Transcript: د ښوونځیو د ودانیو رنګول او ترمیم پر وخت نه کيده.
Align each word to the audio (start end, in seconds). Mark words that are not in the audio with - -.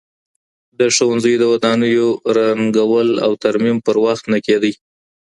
د 0.79 0.81
ښوونځیو 0.95 1.39
د 1.41 1.43
ودانیو 1.53 2.07
رنګول 2.37 3.09
او 3.25 3.31
ترمیم 3.43 3.77
پر 3.85 3.95
وخت 4.05 4.23
نه 4.33 4.39
کيده. 4.45 4.71